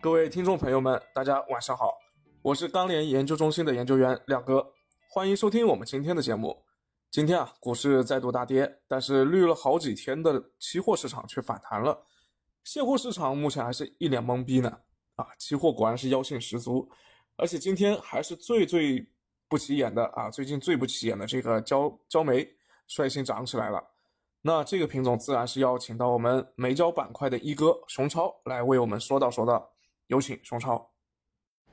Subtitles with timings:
[0.00, 1.98] 各位听众朋友们，大家晚上好，
[2.42, 4.64] 我是钢联研究中心的研究员亮哥，
[5.08, 6.56] 欢迎收听我们今天的节目。
[7.10, 11.98] 今天啊，股市再度大跌，但是绿了好几天的期货市场却反弹了，
[12.62, 14.70] 现货市场目前还是一脸懵逼呢。
[15.16, 16.88] 啊，期货果然是妖性十足，
[17.36, 19.04] 而且今天还是最最
[19.48, 22.46] 不起眼的啊，最近最不起眼的这个焦焦煤
[22.86, 23.82] 率先涨起来了。
[24.42, 29.68] 那这个品种自然是要请到我们煤焦板块的一哥熊超来为我们说道说道，
[30.06, 30.90] 有请熊超。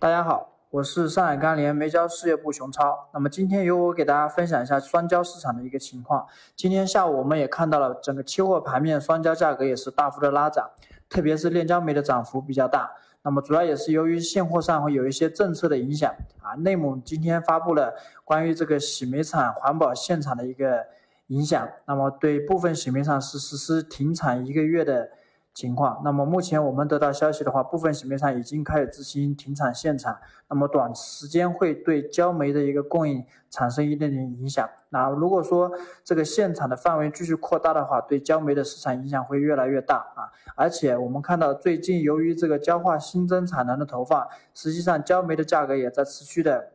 [0.00, 3.08] 大家好，我是上海钢联煤焦事业部熊超。
[3.14, 6.26] 那么今天由我给大家分享一下双焦市场的一个情况。
[6.56, 10.68] 今天下午我们也看到了整个期货盘面双焦价格也是大幅的拉涨，
[11.08, 12.90] 特别是炼焦煤的涨幅比较大。
[13.22, 16.12] 那么主要也是由于现货上会有一些政策的影响
[16.42, 16.54] 啊。
[16.54, 20.84] 内蒙今天发布了关于这个洗煤厂环保限产的一个。
[21.30, 25.10] 影响，那么对部分洗煤厂是实施停产一个月的
[25.56, 26.02] 情况。
[26.04, 34.68] 那么目前我们得到消息的话，部分洗煤厂已经开始执行停产限产，那么短时间会对焦煤的一个供应产生一定的影响。
[34.90, 35.72] 那如果说
[36.04, 40.28] 这个限产的范围继续扩大的话，对焦煤的市场影响会越来越大啊！
[40.54, 46.72] 而且我们看到最近由于这个焦化新增产能的投放，实际上焦煤的价格也在持续的。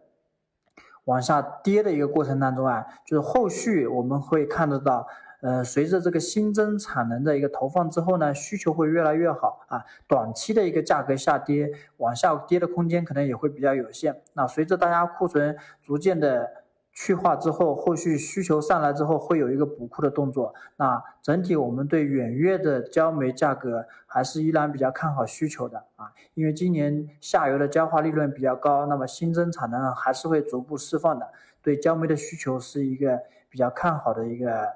[1.05, 5.07] 往下跌的一个过程当中啊，就是后续我们会看得到，
[5.41, 14.21] 呃，随着这个新增产能的一个投放之后呢，需求会越来越好啊，短期的一个价格下跌，往下跌的空间可能也会比较有限。
[14.33, 16.49] 那随着大家库存逐渐的。
[16.93, 20.53] 去化之后，后续需求上来之后，会有一个补库的动作。
[20.75, 31.29] 那整体我们对远月的焦煤价格还是依然比较看好需求的啊，因为今年下游的焦化利润比较高，那么新增产能还是会逐步释放的，
[31.61, 33.17] 对焦煤的需求是一个
[33.49, 34.67] 比较看好的一个。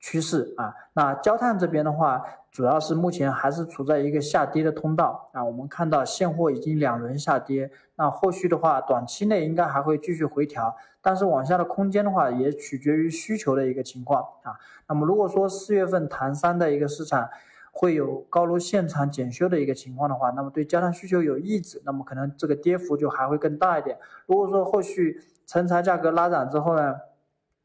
[0.00, 5.44] 趋势啊，那焦炭这边的话，主要是目前还是处在一个下跌的通道啊。
[5.44, 14.54] 我们看到现货已经两轮下跌，那后续的话，短期内应该还会继续回调，但是往下的空间的话，也取决于需求的一个情况啊。
[14.86, 17.28] 那么如果说四月份唐山的一个市场
[17.72, 23.98] 会有高炉现场检修的一个情况的话，那么对焦炭需求有抑制，那么可能这个跌幅就还会更大一点。
[24.26, 26.94] 如果说后续成材价格拉涨之后呢？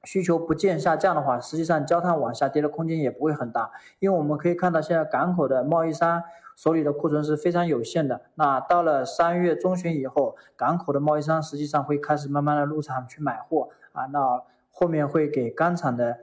[0.03, 6.21] 需求不见下降的话，实际上焦炭往下跌的空间也不会很大，因为我们可以看到现在港口的贸易商
[6.55, 8.21] 手里的库存是非常有限的。
[8.35, 16.17] 那到了三月中旬以后，港口的贸易商实际上会开始慢慢的入场去买货啊，那后面会给钢厂的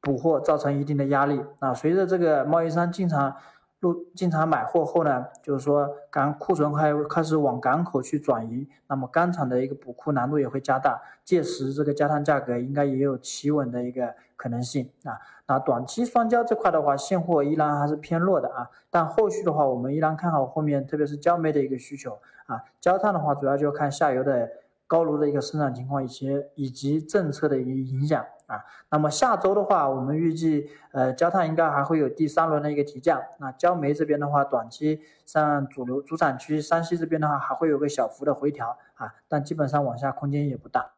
[0.00, 1.44] 补货造成一定的压力。
[1.60, 3.36] 那随着这个贸易商进场。
[3.82, 15.18] 入进场买货后呢，就是说港库存还开始往港口去转移，那么钢厂的一个补库难度也会加大，届时这个焦炭价格应该也有企稳的一个可能性啊。
[15.48, 22.16] 那短期双焦这块的话，现货依然还是偏弱的啊，但后续的话，我们依然看好后面，特别是焦煤的一个需求
[22.46, 22.62] 啊。
[22.80, 24.48] 焦炭的话，主要就看下游的。
[24.84, 28.22] 高炉的一个生产情况，以及以及政策的一个影响
[28.54, 28.64] 啊。
[28.90, 33.20] 那么下周的话，我们预计呃焦炭应该还会有第三轮的一个提价。
[33.38, 40.92] 那焦煤这边的话，短期像主流主产区山西这边的话，还会有个小幅的回调啊，但基本上往下空间也不大。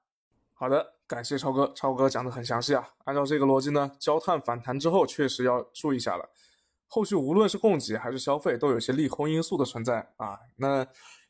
[0.53, 2.89] 好的，感谢超哥，超哥讲的很详细啊。
[3.05, 6.29] 按照这个逻辑呢，焦炭反弹之后确实要注意一下了。
[6.89, 10.39] 后续无论是供给还是消费，都有些利空因素的存在啊。
[10.57, 10.87] 那。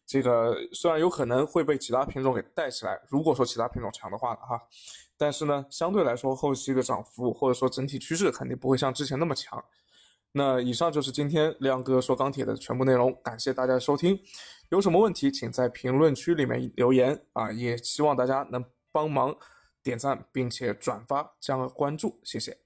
[0.07, 4.61] 这个虽然有可能会被其他品种给带起来，如果说其他品种强的话呢，哈，
[5.17, 9.65] 但是呢，相对来说后期的涨幅或者说整体趋势肯定不会像之前那么强。
[10.33, 14.19] 那以上就是今天亮哥说钢铁的全部内容，感谢大家收听。
[14.71, 19.35] 有什么问题，请在评论区里面留言啊，也希望大家能帮忙
[19.83, 22.64] 点赞并且转发加关注，谢谢。